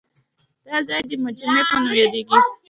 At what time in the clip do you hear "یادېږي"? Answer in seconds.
2.01-2.37